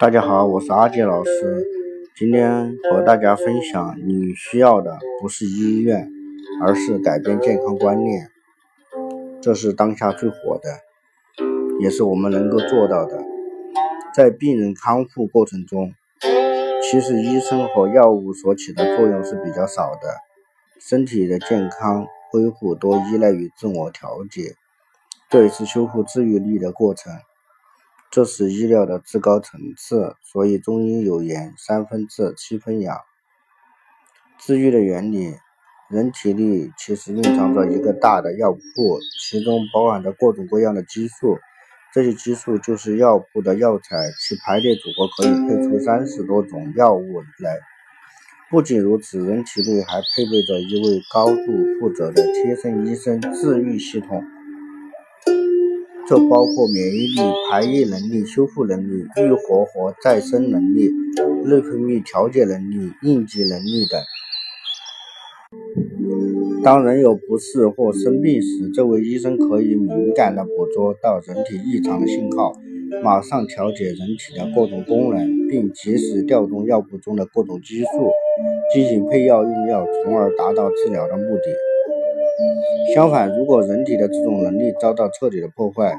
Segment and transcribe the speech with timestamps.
[0.00, 1.68] 大家好，我是阿杰老师。
[2.16, 6.10] 今天和大家分享，你需要的不是医院，
[6.62, 8.30] 而是改变健康观念。
[9.42, 10.70] 这是当下最火的，
[11.80, 13.22] 也是我们能够做到的。
[14.14, 15.92] 在病人康复过程中，
[16.82, 20.16] 其实医生和药物所起的作用是比较少的。
[20.80, 24.54] 身体的健康恢复多依赖于自我调节，
[25.28, 27.12] 这也是修复治愈力的过程。
[28.10, 32.96] 这是医疗的至高层次，所以中医有言“三分治，七分养”。
[34.40, 35.36] 治愈的原理，
[35.88, 38.58] 人体内其实蕴藏着一个大的药库，
[39.22, 41.38] 其中包含着各种各样的激素，
[41.94, 47.60] 这些激素就是药铺的药材，其排列组合可以配出三十多种药物来。
[48.50, 54.24] 不仅如此，人体内还配备着一位高度负责的贴身医生——治愈系统。
[56.10, 60.90] 这包括免疫力、排异能力、修复能力、愈合和再生能力、
[61.44, 64.02] 内分泌调节能力、应急能力等。
[66.64, 72.54] 当人有不适或生病时，这位医生可以敏感地捕捉到人体异常的信号，
[73.04, 77.88] 马上调节人体的各种功能，并及时调动药物中的各种激素，
[78.74, 81.69] 进行配药用药，从而达到治疗的目的。
[82.94, 85.96] 相反，如果人体的这种能力遭到彻底的破坏，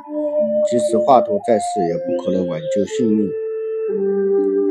[0.69, 3.29] 即使华佗在世，也不可能挽救性命。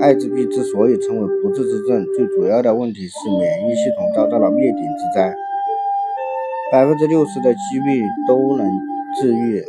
[0.01, 5.35] 艾滋病之所以称为不治之症，最主要的问题是免疫系统遭到了灭顶之灾。
[6.73, 8.67] 百分之六十的疾病都能
[9.21, 9.63] 治愈。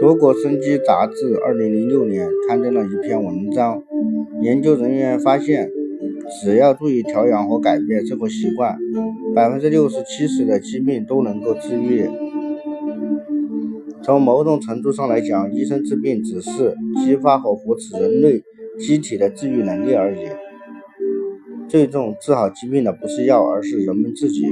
[0.00, 3.82] 德国生机杂志二零零六年刊登了一篇文章，
[4.40, 5.70] 研究人员发现。
[6.42, 8.76] 只要注意调养和改变生活习惯，
[9.34, 12.08] 百分之六十七十的疾病都能够治愈。
[14.02, 18.42] 从某种程度上来讲，医生治病只是激发和扶持人类
[18.78, 20.20] 机体的治愈能力而已。
[21.68, 24.42] 最终治好疾病的不是药，而是人们自己。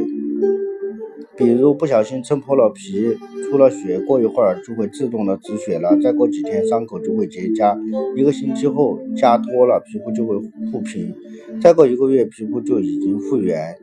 [1.43, 3.19] 比如不小心撑破了皮，
[3.51, 7.77] 出了血，过一会儿就会自动的止血了，再过几天伤口就会结痂，
[8.17, 11.13] 一个星期后痂脱了，皮肤就会复平，
[11.61, 13.75] 再过一个月皮肤就已经复原。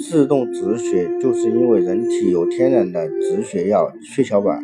[0.00, 4.60] 自动止血就是因为人体有天然的止血药血小板。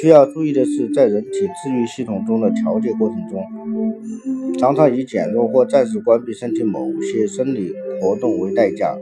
[0.00, 3.42] 需要注意的是，在人体治愈系统中的调节过程中，
[4.58, 8.96] 常常以减弱或暂时关闭身体某些生理活动为代价。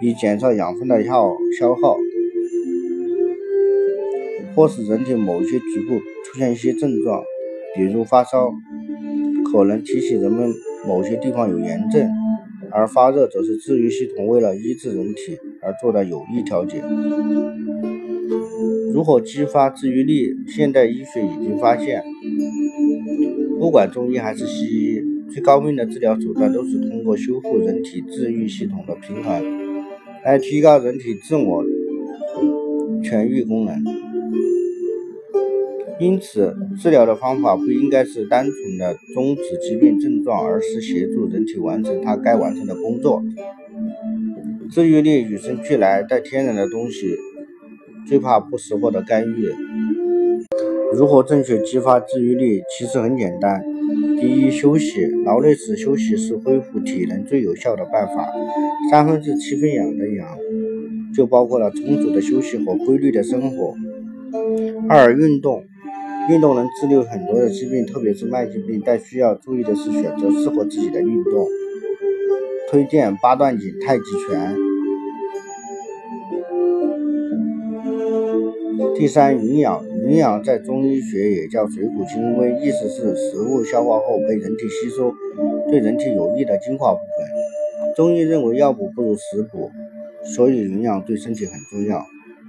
[0.00, 1.96] 以减少养分的消消耗，
[4.54, 7.22] 或使人体某些局部出现一些症状，
[7.76, 8.52] 比如发烧，
[9.52, 10.52] 可能提醒人们
[10.86, 12.06] 某些地方有炎症；
[12.70, 16.82] 而发热则是治愈系统为了医治人体而做的有益调节。
[18.92, 20.34] 如何激发治愈力？
[20.46, 22.02] 现代医学已经发现，
[23.58, 29.63] 不管中医还是西医，最高明的治疗手段都是通过修复人体治愈系统的平衡。
[30.24, 31.62] 来提高人体自我
[33.02, 33.84] 痊愈功能，
[36.00, 43.22] 因此治疗的方法不应该是单纯的终止疾病症状，而是协助人体完成它该完成的工作。
[44.70, 47.16] 治愈力与生俱来，带天然的东西，
[48.08, 49.52] 最怕不识货的干预。
[50.94, 52.62] 如何正确激发治愈力？
[52.78, 53.62] 其实很简单。
[54.20, 55.06] 第一，休息。
[55.24, 58.32] 劳累时休息是恢复体能最有效的办法。
[58.90, 60.26] 三分治七分养的养，
[61.14, 63.74] 就包括了充足的休息和规律的生活。
[64.88, 65.64] 二，运动。
[66.30, 71.46] 运动能治愈很多的疾病，特别是慢性病，但需要注意的是选择适合自己的运动。
[72.70, 74.56] 推荐八段锦、太极拳。
[78.96, 79.84] 第三，营养。
[80.06, 85.14] 营养在中医学也叫水谷精微，意思是食物消化后被人体吸收，
[85.70, 87.94] 对人体有益的精华部分。
[87.94, 89.70] 中医认为药补不如食补，
[90.24, 92.04] 所以营养对身体很重要，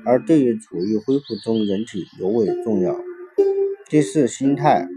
[0.06, 2.96] 而对于处于恢复中人体尤为重要。
[3.90, 4.88] 第四，心态。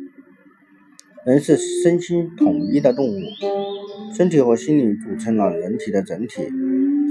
[1.27, 3.19] 人是身心统一的动物，
[4.17, 6.43] 身体和心灵组成了人体的整体，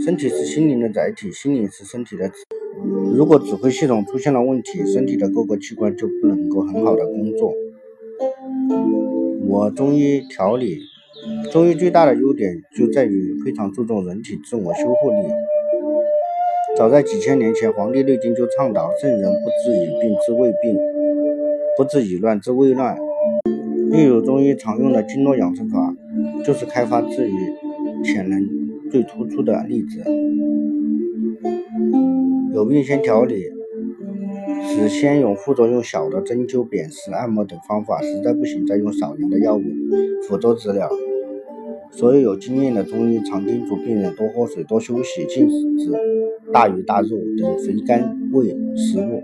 [0.03, 2.31] 身体是心灵的载体，心灵是身体的。
[3.13, 7.53] 如果指挥系统出现了问题，身体的各个器官就不能够很好的工作。
[9.47, 10.77] 我中医调理，
[11.51, 15.27] 中医最大的优点就在于非常注重人体自我修复力。
[16.77, 20.77] 早在几千年前，《黄帝内经》就倡导“圣人不治已病治未病，
[21.75, 22.95] 不治已乱治未乱”。
[23.89, 25.95] 例如，中医常用的经络养生法，
[26.45, 27.33] 就是开发治愈
[28.03, 28.47] 潜能
[28.91, 30.03] 最突出的例子。
[32.57, 33.43] 有病先调理，
[34.63, 39.61] 是先用副作用小的针灸、砭石、按摩等方法，实在不行再用少量的药物
[40.27, 40.89] 辅助治疗。
[41.91, 45.91] 所有有经验的中医常叮嘱病人多喝水、多休息，禁止
[46.51, 47.09] 大鱼大肉
[47.39, 49.21] 等肥甘味食物，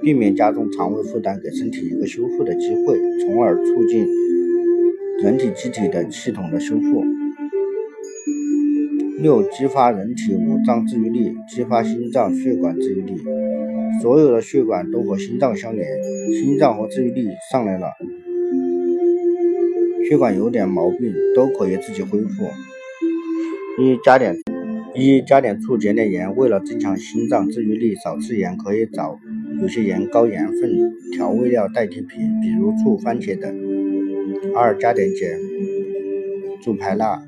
[0.00, 4.06] 避免加重肠胃负担，给身体一个修复的机会，从而促进
[5.24, 7.02] 人体机体的系统的修复。
[9.22, 13.14] 六、激发人体五脏自愈力，激发心脏血管自愈力。
[14.02, 15.86] 所有的血管都和心脏相连，
[16.34, 17.92] 心脏和自愈力上来了，
[20.08, 22.44] 血管有点毛病都可以自己恢复。
[23.78, 24.36] 一加点
[24.94, 29.16] 一加点醋，减点盐，为了增强心脏自愈力，少吃盐可以找
[29.60, 33.54] 有些盐高盐分调味料代替品，比如醋、番茄等。
[34.56, 35.38] 二加点碱，
[36.60, 37.22] 助排钠。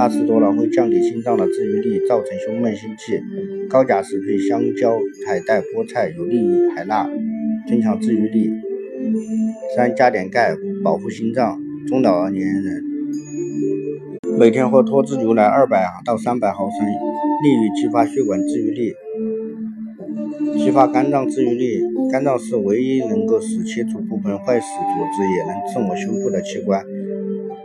[0.00, 3.22] 钠吃多了会降低心脏的自愈力，造成胸闷心悸。
[3.68, 7.06] 高钾食品香蕉、海带、菠菜有利于排钠，
[7.68, 8.50] 增强自愈力。
[9.76, 11.60] 三加点钙，保护心脏。
[11.86, 12.82] 中老年人
[14.38, 16.78] 每天喝脱脂牛奶二百到三百毫升，
[17.42, 18.94] 利于激发血管自愈力，
[20.56, 21.82] 激发肝脏自愈力。
[22.10, 26.82] 肝脏是唯一能够使切除部分坏死组织也能自我修复的器官。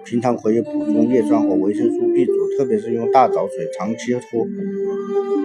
[0.06, 4.22] 平常可以补充叶酸和维生素 B 族，特别是用大枣水长期喝，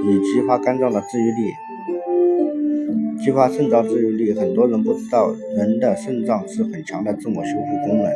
[0.04, 4.34] 以激发肝脏的治愈力，激发肾脏治愈力。
[4.34, 8.12] 很多人不知道，人的肾脏是很强的自我修复功能。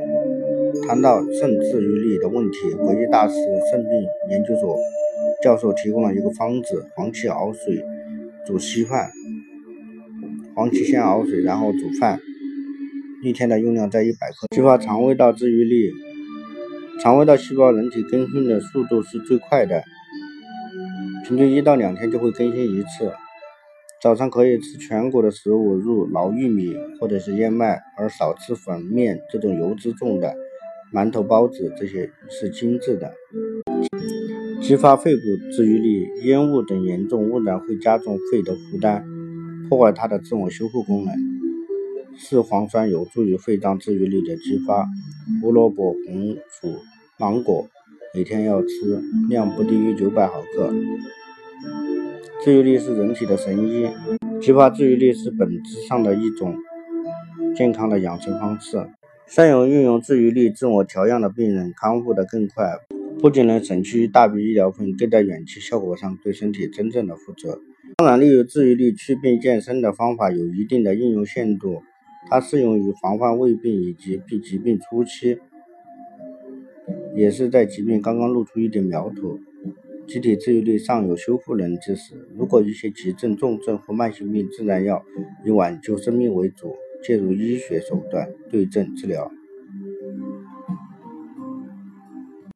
[0.87, 3.35] 谈到肾治愈力的问题，国际大师
[3.71, 3.91] 肾病
[4.31, 4.77] 研究所
[5.43, 7.83] 教授提供了一个方子：黄芪熬水
[8.47, 9.09] 煮稀饭。
[10.55, 12.21] 黄芪先熬水，然后煮饭，
[13.23, 14.47] 一天的用量在一百克。
[14.55, 15.91] 激发肠胃道治愈力。
[17.01, 19.83] 肠胃道细胞人体更新的速度是最快的，
[21.27, 23.13] 平均一到两天就会更新一次。
[24.01, 30.35] 早上可以吃全谷的食物，如老玉米或者是燕麦，而少吃粉面这种油脂重的
[30.93, 33.13] 馒头、包子，这些是精致的。
[34.63, 39.05] 激发肺部治愈力，烟雾等严重污染会加重肺的负担，
[39.69, 41.34] 破坏它的自我修复功能。
[42.17, 44.87] 四黄酸有助于肺脏治愈力的激发。
[45.43, 46.77] 胡萝卜、红薯、
[47.19, 47.69] 芒果
[48.15, 50.73] 每天要吃，量不低于九百毫克。
[52.45, 53.89] 治愈力是人体的神医，
[54.41, 56.55] 激发治愈力是本质上的一种
[57.57, 58.87] 健康的养生方式。
[59.27, 62.79] 善于运用治愈力自我调养的病人康复得更快，
[63.19, 67.59] 不仅能省去一大笔医疗费，更在远期效果上对身体真正的负责。
[67.97, 71.83] 当然，利用治愈力祛病健身的方法有一定的应用限度。
[72.29, 75.39] 它适用于防范胃病以及病疾病初期，
[77.15, 79.39] 也是在疾病刚刚露出一点苗头、
[80.07, 82.15] 机体治愈力尚有修复能力之时。
[82.37, 85.05] 如果一些急症、重症或慢性病，自然要
[85.45, 89.31] 以挽救生命为主，介入医学手段对症治疗。